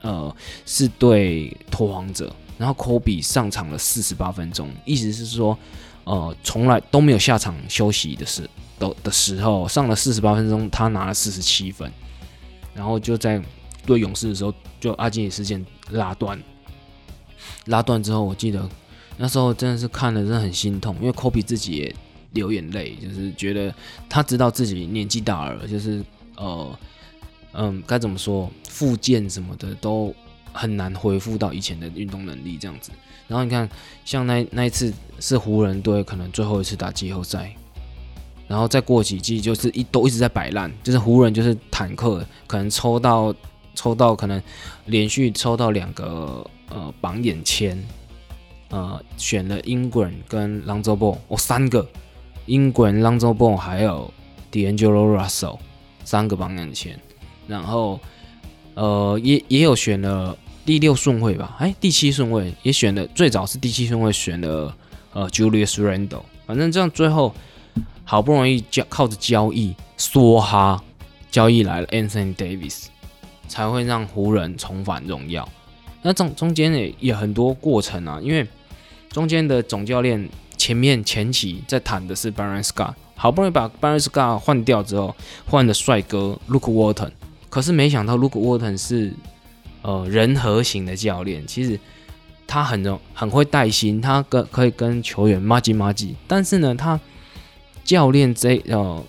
[0.00, 5.58] 呃，是对拓荒者，然后科比上场了四十八分钟，意思是说，
[6.04, 11.92] 呃，从来都没有下场休息的时的的时候，上了四十八分钟，他拿了四十七分，
[12.74, 13.38] 然后就在
[13.84, 16.42] 对勇士的时候，就阿基里斯腱拉断，
[17.66, 18.68] 拉断之后，我记得
[19.16, 21.94] 那时候真的是看了真的很心痛，因为科比自己也。
[22.32, 23.74] 流眼泪，就是觉得
[24.06, 26.04] 他知道自己年纪大了，就是
[26.36, 26.78] 呃
[27.54, 30.14] 嗯，该怎么说，复健什么的都
[30.52, 32.90] 很难恢复到以前的运动能力这样子。
[33.26, 33.66] 然后你看，
[34.04, 37.50] 像那那一次是湖人队可能最后一次打季后赛，
[38.46, 43.34] 然后再过几季就是一都一直在摆烂，就是湖人就是坦克，可能抽到
[43.74, 44.40] 抽到可能
[44.84, 47.82] 连续抽到两个呃榜眼签，
[48.70, 51.86] 呃选了英国人跟朗佐波，哦三个。
[52.46, 54.10] 英国人 Lonzo b o 还有
[54.50, 55.58] D'Angelo Russell
[56.02, 56.98] 三个榜眼签，
[57.46, 58.00] 然后
[58.72, 64.74] 呃也也有选了第六顺位吧，哎第七顺位也选了，最早是第七顺位选了
[65.12, 67.34] 呃 Julius Randle，反正这样最后
[68.02, 70.82] 好不容易交靠着交易梭哈
[71.30, 72.86] 交易来了 Anthony Davis，
[73.46, 75.46] 才会让湖人重返荣耀。
[76.02, 78.46] 那中中间也也很多过程啊，因为
[79.10, 80.28] 中间的总教练。
[80.58, 85.14] 前面前期在谈的是 Baron Scott，好不容易把 Baron Scott 换掉之后，
[85.46, 87.12] 换了帅哥 Luke Walton，
[87.48, 89.12] 可是没想到 Luke Walton 是
[89.82, 91.78] 呃人和型的教练，其实
[92.44, 96.98] 他很容很会带薪，他跟可以跟球员骂鸡骂鸡，但是呢，他
[97.84, 99.00] 教练这呃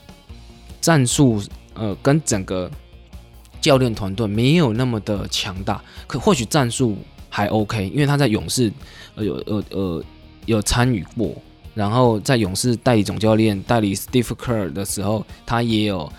[0.79, 1.41] 战术
[1.73, 2.69] 呃跟整个
[3.61, 6.97] 教练团队没有那么的强大，可或许战术
[7.29, 8.71] 还 OK，因为他在勇士
[9.15, 10.03] 呃有呃呃。
[10.45, 11.35] 有参与过，
[11.75, 16.11] 然后在勇士代理总教练代理 Steve Kerr 的时候，他也有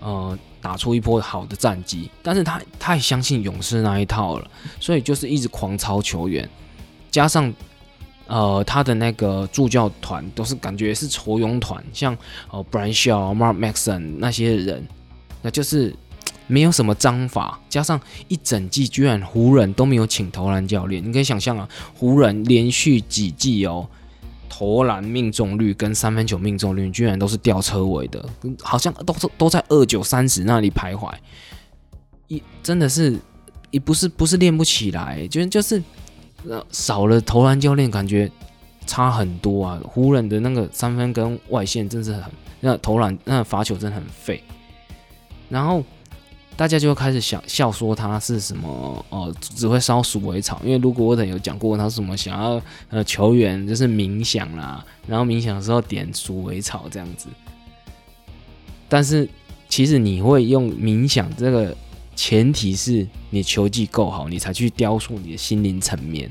[0.00, 6.46] 呃打出一波好的战绩，但是他太相信勇士那一套了，所以就是一直狂操球员，
[7.10, 7.50] 加上
[8.26, 12.14] 呃他的那个助教团都是感觉是筹勇团，像
[12.50, 14.86] 呃 b r a n s h a w、Mark Maxon 那些人，
[15.40, 15.94] 那就是。
[16.50, 23.86] 没有什么章法，加上一整季居然湖人都没有请投篮教练，你可以想象啊，湖人连续几季哦，
[24.48, 28.26] 投篮命中率跟三分球命中率居然都是吊车尾的，
[28.62, 31.12] 好像都是都在二九三十那里徘徊，
[32.28, 33.18] 一真的是
[33.70, 35.82] 也不是不是练不起来，就就是
[36.70, 38.30] 少了投篮教练，感觉
[38.86, 39.78] 差很多啊。
[39.84, 44.42] 湖人的那个三分跟外线真是很那投篮那罚球真的很废，
[45.50, 45.84] 然后。
[46.58, 50.60] 大家就开始想笑说他是什么哦，只会烧鼠尾草。
[50.64, 57.28] 因为如果沃特有讲过他什么想要呃球员就是冥想啦，然后冥想的时候点鼠尾草这样子。
[58.88, 59.28] 但是
[59.68, 61.72] 其实你会用冥想这个
[62.16, 66.28] 前提是你球技够好，你才去雕塑你的心灵层面。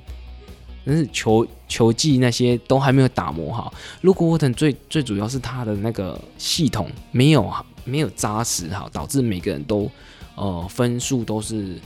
[0.86, 3.74] 但是球球技那些都还没有打磨好。
[4.02, 7.50] 如果沃腾最最主要是他的那个系统没有
[7.86, 9.90] 没有扎实好，导致每个人都
[10.38, 11.78] 呃分数都是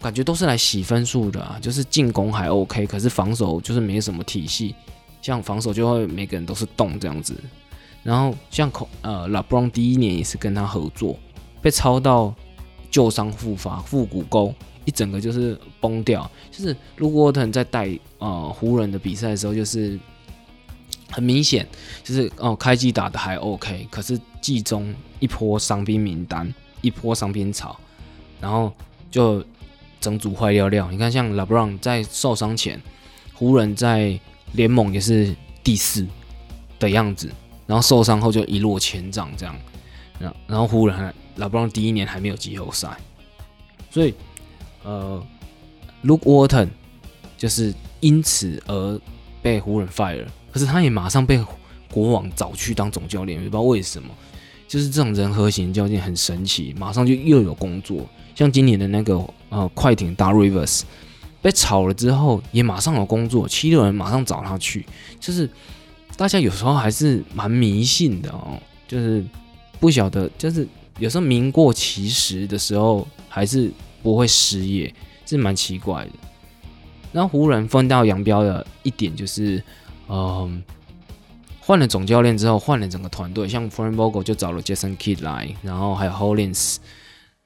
[0.00, 1.58] 感觉都是来洗分数的啊。
[1.60, 4.74] 就是进攻还 OK，可是防守就是没什么体系。
[5.20, 7.34] 像防守就会每个人都是动这样子。
[8.02, 11.18] 然后像孔呃拉布朗第一年也是跟他合作，
[11.60, 12.34] 被抄到
[12.90, 14.54] 旧伤复发，腹股沟。
[14.86, 19.98] 一整个就是崩掉，就是如果沃特在带呃湖人的比赛的时候，就是
[21.10, 21.66] 很明显，
[22.02, 26.54] 就是哦开机打的还 OK，可是季中一波伤兵名单，
[26.84, 27.76] 一波伤兵潮，
[28.40, 28.72] 然后
[29.10, 29.44] 就
[30.00, 30.90] 整组坏掉掉。
[30.90, 32.80] 你看像拉布朗在受伤前，
[33.32, 34.18] 湖人在
[34.52, 36.06] 联盟也是第四
[36.78, 37.32] 的样子，
[37.66, 39.56] 然后受伤后就一落千丈这样，
[40.18, 42.96] 然然后湖人拉布朗第一年还没有季后赛，
[43.90, 44.14] 所以。
[44.86, 45.26] 呃
[46.04, 46.68] ，Luke Walton
[47.38, 49.00] 就是因此而
[49.40, 51.42] 被湖人 fire，可是他也马上被
[51.90, 54.14] 国王找去当总教练，也不知道为什么。
[54.74, 58.04] 就是这种人和型教练很神奇，马上就又有工作。
[58.34, 60.80] 像今年的那个呃快艇大 Rivers
[61.40, 64.84] 被炒了之后，也马上有工作，七六人马上找他去。
[65.20, 65.48] 就是
[66.16, 68.58] 大家有时候还是蛮迷信的哦，
[68.88, 69.24] 就是
[69.78, 70.66] 不晓得，就是
[70.98, 73.70] 有时候名过其实的时候还是。
[74.04, 76.10] 不会失业，是蛮奇怪的。
[77.10, 79.64] 那湖人分道扬镳的一点就是，
[80.10, 80.62] 嗯，
[81.66, 86.76] 换了总教练之后，换了整个团队，像 f r a n Vogel 就找了 Jason Kidd 来，然后还有 Holins，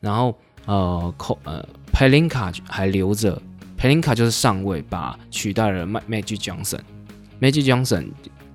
[0.00, 3.40] 然后呃，呃 Pelinka 还留着
[3.78, 8.08] ，Pelinka 就是上位，把取代了 Magic Johnson，Magic Johnson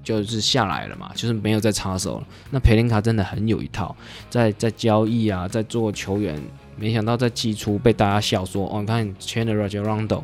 [0.04, 2.28] 就是下来了嘛，就是没有再插手了。
[2.52, 3.96] 那 Pelinka 真的很有一套，
[4.30, 6.38] 在在交易啊，在做球员。
[6.76, 10.24] 没想到在季初被大家笑说：“哦，你看签了 Roger Rondo，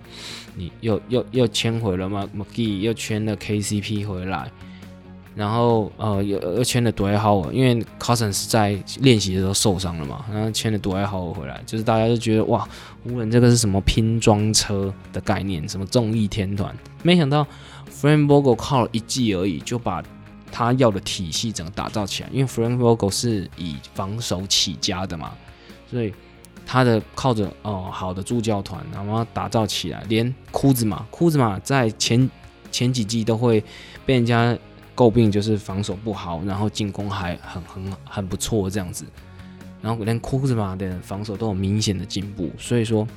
[0.55, 4.51] 你又又又签回了吗？McGee 又签了 KCP 回来，
[5.39, 12.67] 然后呃又又签了 Dui Hao，因为 Cousins 在练习的时候受伤了嘛，然后签了 Dui Hao 回来，就是大家就觉得哇，
[13.03, 16.75] 湖人这个是什么拼装车的概念，什么众义天团？
[17.03, 17.47] 没想到
[17.89, 20.03] Frank Vogel 靠了一季而已，就把
[20.51, 25.31] 他要的体系整个打造起来，因为 Frank Vogel 是以防守起家的嘛，
[25.89, 26.13] 所以。
[26.71, 32.29] 他的靠着哦好的助教团，然后打造起来，连库兹马，库兹马在前
[32.69, 33.63] 前几季都会
[34.05, 34.55] 被人家
[34.99, 39.05] 诟病，就是防守不好，然后进攻还很很很不错这样子，
[39.81, 43.07] 然后连库兹马的防守都有明显的进步，所以说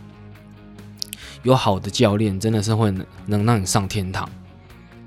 [1.43, 4.29] 有好的教练真的是会能能让你上天堂。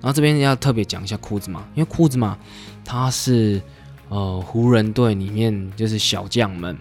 [0.01, 2.37] 然后这边要特别讲一下库兹马，因为库兹马
[2.83, 3.61] 他是
[4.09, 6.77] 呃湖人队里面就是小将们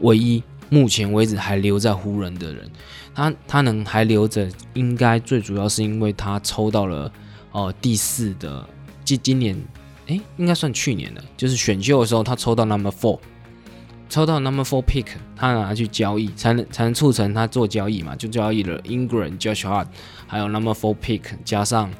[0.00, 0.42] 唯一。
[0.70, 2.70] 目前为止还留在湖人的人，
[3.14, 7.10] 他他能还留着，应该最主要是因为他抽到了
[7.52, 8.68] 呃第四的，
[9.16, 9.56] 今今年
[10.06, 13.18] 哎应该算去年的，就是选秀的时候他抽到 number four，
[14.08, 19.86] 抽到 number four pick，他拿去交易才能才能促成他做交易嘛，就交易了 Ingram、Josh Hart，
[20.26, 21.90] 还有 number four pick 加上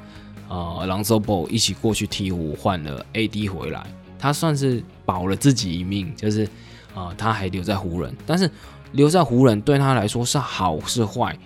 [0.47, 3.85] 呃 Lonzo Ball 一起过去鹈鹕换了 AD 回来，
[4.17, 6.47] 他算是保了自己一命，就是。
[6.95, 8.49] 啊，他还留在湖人，但是
[8.93, 11.37] 留在湖人对他来说是好是坏？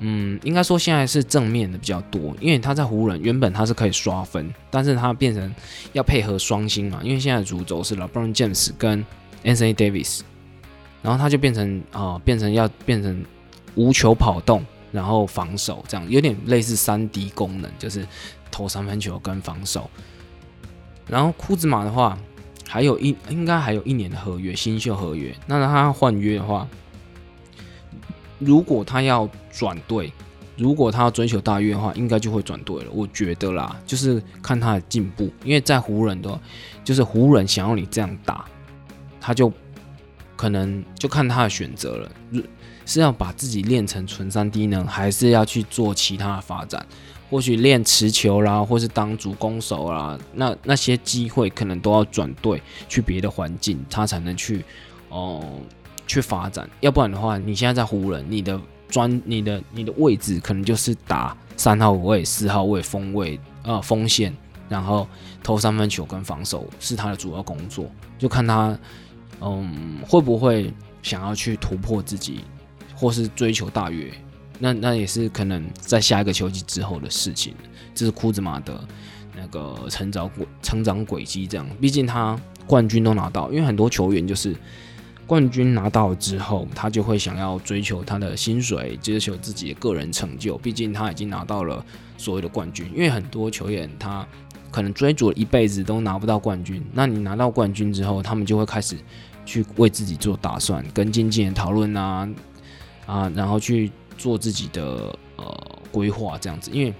[0.00, 5.54] 嗯，应该说现在是正面的比较多，因为他在湖人原本他是可以刷分，但是他变成
[5.92, 9.04] 要配合双星嘛，因为现在主轴是 LeBron James 跟
[9.44, 10.20] Anthony Davis，
[11.02, 13.24] 然后他就变成啊，变成要变成
[13.74, 18.06] 无球跑动，然后防守这样，有点类似三 D 功能，就是
[18.50, 19.90] 投三分球跟防守。
[21.06, 22.18] 然后库兹马的话。
[22.70, 25.34] 还有一应该还有一年的合约，新秀合约。
[25.46, 26.68] 那他换约的话，
[28.38, 30.12] 如果他要转队，
[30.56, 32.90] 如果他要追求大约的话，应该就会转队了。
[32.92, 36.40] 我觉得啦，就是看他的进步，因为在湖人的，
[36.82, 38.44] 就是湖人想要你这样打，
[39.20, 39.52] 他就
[40.36, 42.10] 可能就看他的选择了，
[42.86, 46.84] 是要把自己练成纯三 D 呢，还是要去做其他的发展？
[47.30, 54.64] 或许练持球啦，或是当主攻手啦，那那些机会可能都要转队去别的环境，他才能去
[55.10, 55.44] 哦
[56.08, 56.68] 去发展。
[56.80, 64.34] 要不然的话，你现在在湖人，你的专你的你的位置可能就是打三号位、四号位、锋位呃锋线，
[64.68, 65.06] 然后
[65.42, 67.88] 投三分球跟防守是他的主要工作，
[68.18, 68.76] 就看他
[69.40, 72.40] 嗯会不会想要去突破自己，
[72.96, 74.12] 或是追求大约。
[74.58, 77.54] 那那也是可能在下一个球季之后的事情，
[77.94, 78.82] 这是库兹马的
[79.36, 81.64] 那个成长轨成长轨迹这样。
[81.80, 82.36] 毕竟他
[82.66, 84.56] 冠军都拿到，因为很多球员就是
[85.28, 90.56] 冠军拿到之后，他就会想要追求他的薪水，追求自己的个人成就。
[90.56, 91.84] 毕竟他已经拿到了
[92.16, 92.90] 所谓的冠军。
[92.94, 94.26] 因为很多球员他
[94.70, 98.96] 可能追逐了一辈子都拿不到冠军，那你拿到冠军之后，他们就会开始
[99.44, 102.26] 去为自己做打算，跟经纪人讨论啊
[103.04, 106.70] 啊，然后去做自己的呃规划这样子。
[106.70, 106.94] 因为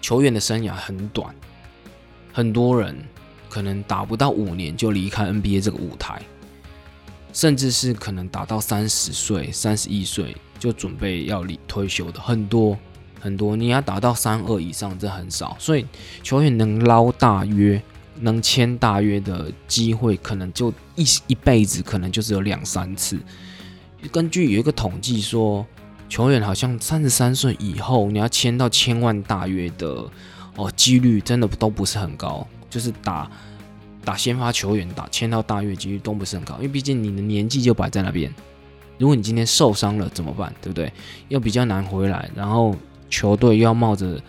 [0.00, 1.34] 球员的生涯很短，
[2.32, 2.96] 很多人
[3.48, 6.22] 可能打不到五年就离开 NBA 这个舞台。
[7.34, 12.78] 甚至是可能达到三十岁、三十一岁就准备要离退休的很多
[13.20, 15.56] 很多，你要达到三二以上，这很少。
[15.58, 15.84] 所以
[16.22, 17.82] 球员能捞大约、
[18.20, 23.18] 能签大约的机会，可能就一一辈子可能就只有两三次。
[24.12, 25.66] 根据有一个统计说，
[26.08, 30.08] 球员好像三十三岁以后，你要签到千万大约的
[30.54, 33.28] 哦，几率真的都不是很高，就是打。
[34.04, 38.32] 打先发球员打签到大月几率都不是很高，因为毕竟你的年纪就摆在那边。
[38.98, 40.54] 如果你今天受伤了怎么办？
[40.62, 40.92] 对不对？
[41.28, 42.76] 又比较难回来，然后
[43.10, 44.20] 球队又要冒着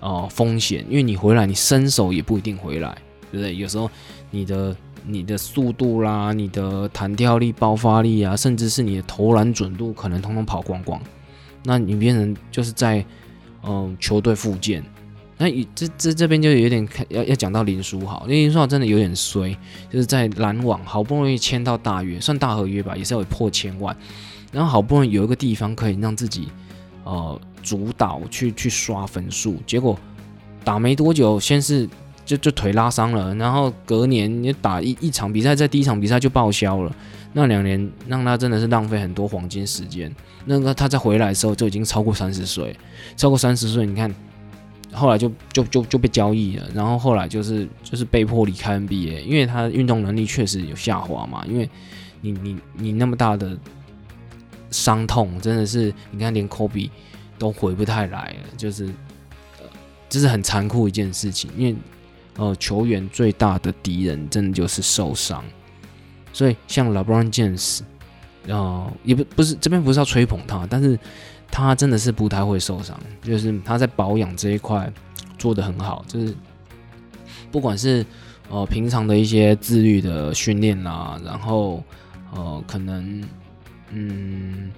[0.00, 2.96] 哦风险，因为你回来你身手也不一定回来，
[3.32, 3.56] 对不对？
[3.56, 3.90] 有时候
[4.30, 11.00] 你的你的速度啦、你的弹跳力、爆发力啊，甚至是你的投篮准度，可能通通跑光光。
[11.64, 13.04] 那你变成就是在
[13.64, 14.84] 嗯球队复健。
[15.42, 19.52] 那这这这边就有点看要要讲到林书豪，林书豪真的有点衰，
[19.90, 23.96] 就是在篮网好不容易签到大约，算大合约吧，也是要破千万，
[24.52, 26.46] 然后好不容易有一个地方可以让自己
[27.02, 29.98] 呃主导去去刷分数，结果
[30.62, 31.88] 打没多久，先是
[32.24, 36.94] 就就腿拉伤了，然后隔年你打一一场比赛，在第一场比赛就报销了，
[37.32, 40.14] 那两年让他真的是浪费很多黄金时间，
[40.44, 42.76] 那个他在回来的时候就已经超过三十岁，
[43.16, 44.14] 超过三十岁，你看。
[44.92, 51.44] 后来就就就就被交易了，然后后来就是就是被迫离开 NBA，因为他运动能力确实有下滑嘛。
[51.46, 51.68] 因为
[52.20, 53.56] 你你你那么大的
[54.70, 56.90] 伤痛，真的是你看连科比
[57.38, 58.86] 都回不太来了，就是
[59.58, 59.64] 呃
[60.08, 61.50] 这是很残酷一件事情。
[61.56, 61.76] 因为
[62.36, 65.42] 呃球员最大的敌人真的就是受伤，
[66.32, 67.80] 所以像 LeBron James，
[68.46, 70.98] 呃也不不是这边不是要吹捧他，但是。
[71.54, 74.90] 他真的是不太会受伤，就是他在保养这一块
[75.36, 76.34] 做得很好，就是
[77.50, 78.02] 不管是
[78.48, 81.84] 呃平常的一些自律的训练啦，然后
[82.34, 83.22] 呃可能
[83.90, 84.72] 嗯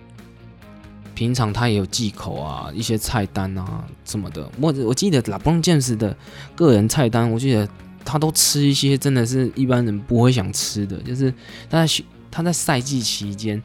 [1.15, 4.51] 平常他也有忌口啊，一些菜单啊什么的。
[4.61, 6.17] 我我记得拉布朗詹姆的
[6.57, 7.69] 个人菜单，我记得
[8.05, 11.33] 他都吃一些真的是一般人不会想吃的，就是
[11.71, 12.05] 他在
[12.35, 13.63] 他在赛季期间。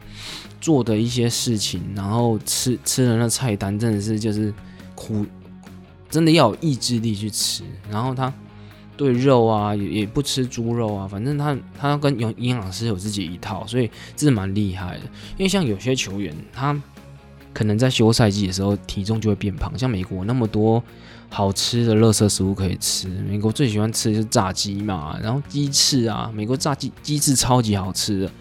[0.61, 4.53] 做的一些事情，然后吃吃的那菜单真的是就是
[4.93, 5.26] 苦，
[6.09, 7.63] 真的要有意志力去吃。
[7.89, 8.32] 然后他
[8.97, 15.03] 对肉啊也也不吃猪肉啊，反正他他跟营营养师有自己一套，所以这是蛮厉害的。
[15.38, 16.78] 因为像有些球员，他
[17.53, 19.72] 可能在休赛季的时候体重就会变胖。
[19.80, 20.84] 像美国那么多
[21.30, 28.32] 好吃的垃圾食物可以吃，美国最喜欢吃的就是炸鸡嘛，然后鸡翅啊，美国炸鸡鸡翅超级好吃的，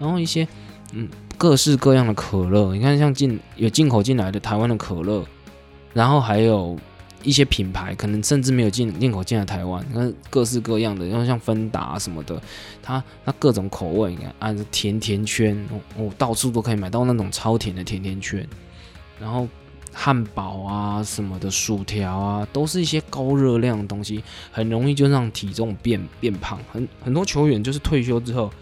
[0.00, 0.48] 然后一些
[0.92, 1.08] 嗯。
[1.40, 5.24] 各式各样的可乐，你看像进有进口进来的台湾的可乐，
[5.94, 6.78] 然后还有
[7.22, 12.38] 一些品牌可能甚至没有进进口进来台湾，那各式各样的，然后像芬达什么的，
[12.82, 15.56] 它它各种口味，你看按甜甜圈，
[15.96, 18.46] 哦，到处都可以买到那种超甜的甜甜圈，
[19.18, 19.48] 然后
[19.94, 24.22] 汉堡啊什么的，薯条啊，都是一些高热量的东西，
[24.52, 28.52] 很容易就让体重变变胖，很很多球员就是退休之后。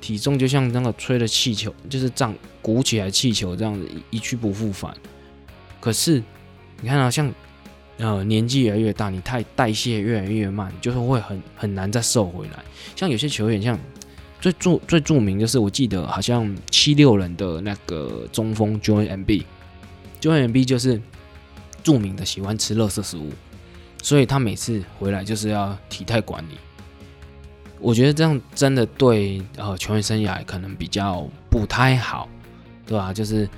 [0.00, 4.94] 体重就像那个吹的气球，就是这样鼓起来气球这样子一去不复返。
[5.80, 6.22] 可是
[6.80, 7.32] 你看啊，像
[7.98, 12.64] 呃年纪越来越大，你太代谢越来越慢，就是会很很难再瘦回来。
[12.94, 13.78] 像有些球员，像
[14.40, 21.00] 最著最著名就是我记得好像七六人的那个中锋 Joy M B，Joy M B 就是
[21.82, 23.32] 著名的喜欢吃垃圾食物，
[24.02, 26.54] 所以他每次回来就是要体态管理。
[27.80, 32.28] 我觉得这样真的对呃球员生涯可能比较不太好，
[32.86, 33.12] 对吧？
[33.12, 33.48] 就是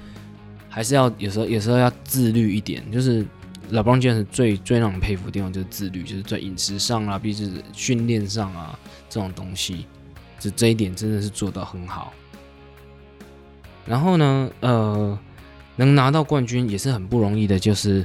[0.69, 2.83] 还是要有时候有时候要自律一点。
[2.93, 3.25] 就是
[3.71, 9.87] 老布朗杰斯最最让人佩服的地方就是自律，就是在饮食上啊，毕竟训练上啊这种东西，
[10.39, 12.13] 就这一点真的是做到很好。
[13.87, 15.19] 然后呢，呃，
[15.77, 18.05] 能拿到冠军也是很不容易的，就是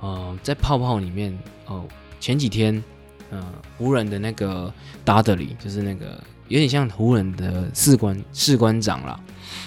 [0.00, 1.36] 呃在泡泡里面
[1.66, 1.84] 哦，
[2.20, 2.82] 前几天。
[3.30, 3.42] 嗯，
[3.78, 4.72] 湖人的那个
[5.04, 9.18] 达德里，就是那个有点像湖人的士官士官长啦，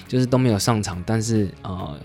[0.07, 1.97] 就是都没有上场，但是呃，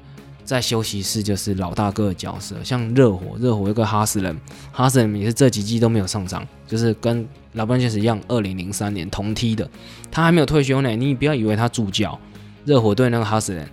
[0.44, 4.36] 在休息室就是老大哥的角色，像热火，热火有个哈斯人，
[4.72, 9.68] 哈斯人也是这几季都没有上场，就是跟老班杰斯一样，二零零三年同梯的，
[10.11, 10.90] 他还没有退休呢。
[10.94, 12.18] 你不要以为他助教，
[12.64, 13.68] 热火队那个哈斯人，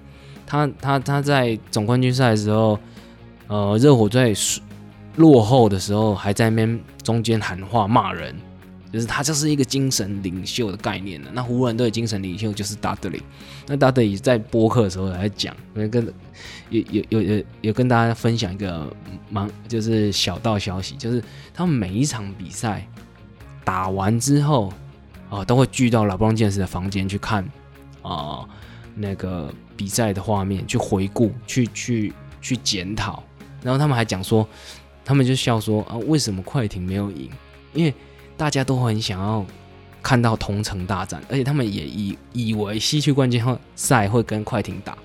[0.47, 2.79] 他他他在总冠军赛的时候，
[3.47, 4.59] 呃，热火队输
[5.18, 8.36] 落后的时候还在那边中间喊话骂人。
[8.93, 11.30] 就是他就是一个精神领袖的概念了。
[11.34, 13.22] 那湖人队精神领袖就是达德里。
[13.68, 15.53] 那达德里在播客的时候来讲，
[15.91, 16.05] 跟
[16.70, 18.89] 有有有有有跟大家分享一个
[19.30, 21.22] 蛮就是小道消息，就是
[21.53, 22.88] 他们每一场比赛
[23.66, 24.72] 打完之后
[25.30, 27.45] 啊，都会聚到老布朗剑士的房间去看
[28.01, 28.47] 啊
[28.93, 33.22] 那个比赛的画面，去回顾，去去去检讨。
[33.61, 34.47] 然后他们还讲说，
[35.06, 37.30] 他们就笑说啊，为什么快艇没有赢？
[37.74, 37.93] 因为
[38.36, 39.45] 大家都很想要
[40.01, 43.41] 看到同城大战，而且他们也以以为西区冠军
[43.76, 44.97] 赛会跟快艇打，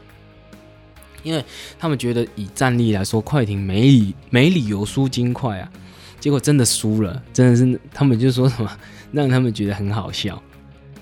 [1.23, 1.45] 因为
[1.79, 5.71] 他们觉得以战力来说，快艇没理没理由输金块啊。
[6.19, 8.71] 结果真的输了，真的是他们就说什么
[9.13, 10.43] 让他们觉得很好笑。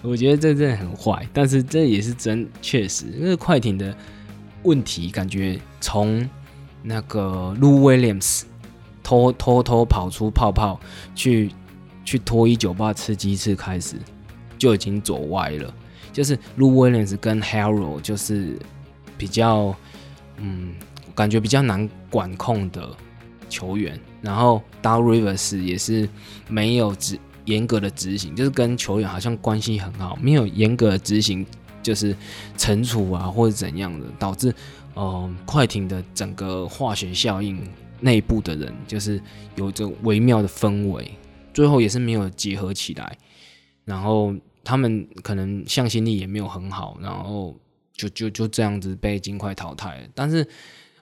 [0.00, 3.92] 我觉得这真的很坏，但是这也是真确实，因为快艇的
[4.62, 6.28] 问题感觉从
[6.84, 8.42] 那个 Lu Williams
[9.08, 10.78] 偷偷偷跑出泡泡
[11.14, 11.50] 去。
[12.04, 13.94] 去脱衣酒吧吃鸡翅开始
[14.56, 15.74] 就已经走歪了，
[16.10, 18.58] 就是 Lu Williams 跟 Harold 就是
[19.18, 19.76] 比较
[20.38, 20.74] 嗯，
[21.14, 22.88] 感觉比较难管控的
[23.50, 26.08] 球员，然后 Dar Rivers 也是
[26.48, 31.44] 没有执严格的执行，就是跟球员好像关系很好，没有严格的执行，
[31.82, 32.16] 就是
[32.56, 34.54] 惩处啊或者怎样的，导致
[34.94, 37.62] 呃快艇的整个化学效应，
[38.00, 39.20] 内部的人就是
[39.56, 41.10] 有着微妙的氛围。
[41.54, 43.18] 最后也是没有结合起来，
[43.84, 44.32] 然后
[44.62, 47.58] 他们可能向心力也没有很好，然后
[47.92, 50.08] 就就就这样子被金块淘汰。
[50.14, 50.46] 但是，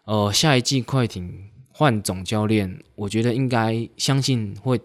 [0.05, 4.81] 呃，下一季快艇换总教练，我觉得应该相信会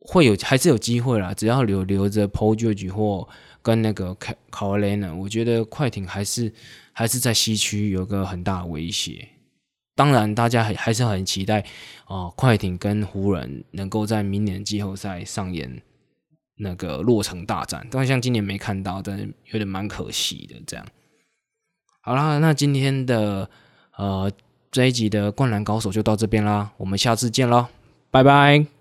[0.00, 1.32] 会有还是有机会啦。
[1.32, 3.28] 只要留留着 Paul George 或
[3.62, 4.16] 跟那个
[4.50, 6.52] Carolina，我觉得快艇还是
[6.92, 9.28] 还是在西区有个很大的威胁。
[10.00, 11.62] 当然，大家还还是很期待
[12.06, 15.82] 哦，快艇跟湖人能够在明年季后赛上演
[16.56, 17.86] 那个落成大战。
[17.90, 20.56] 但像今年没看到，但是有点蛮可惜的。
[20.66, 20.86] 这样，
[22.00, 23.50] 好啦，那今天的
[23.98, 24.32] 呃
[24.72, 27.66] 这一集的灌篮高手就到这边啦，我们下次见喽，
[28.10, 28.79] 拜拜。